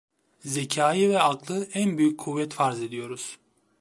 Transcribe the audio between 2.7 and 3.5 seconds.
ediyoruz.